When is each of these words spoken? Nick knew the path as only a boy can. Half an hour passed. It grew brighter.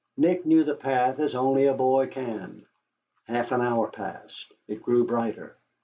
Nick 0.17 0.47
knew 0.47 0.63
the 0.63 0.73
path 0.73 1.19
as 1.19 1.35
only 1.35 1.67
a 1.67 1.75
boy 1.75 2.07
can. 2.07 2.65
Half 3.27 3.51
an 3.51 3.61
hour 3.61 3.87
passed. 3.91 4.51
It 4.67 4.81
grew 4.81 5.05
brighter. 5.05 5.57